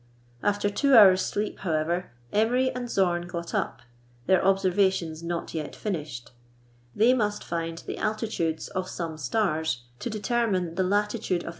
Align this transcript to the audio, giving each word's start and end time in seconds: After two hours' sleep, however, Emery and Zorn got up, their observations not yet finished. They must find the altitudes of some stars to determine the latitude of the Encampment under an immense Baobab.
After 0.41 0.67
two 0.71 0.95
hours' 0.95 1.21
sleep, 1.21 1.59
however, 1.59 2.09
Emery 2.33 2.71
and 2.71 2.89
Zorn 2.89 3.27
got 3.27 3.53
up, 3.53 3.83
their 4.25 4.43
observations 4.43 5.21
not 5.21 5.53
yet 5.53 5.75
finished. 5.75 6.31
They 6.95 7.13
must 7.13 7.43
find 7.43 7.77
the 7.77 7.99
altitudes 7.99 8.67
of 8.69 8.89
some 8.89 9.15
stars 9.19 9.83
to 9.99 10.09
determine 10.09 10.73
the 10.73 10.81
latitude 10.81 10.81
of 10.81 10.81
the 10.81 10.87
Encampment 10.87 10.93
under 10.95 10.95
an 10.95 10.95
immense 10.95 11.43
Baobab. 11.43 11.49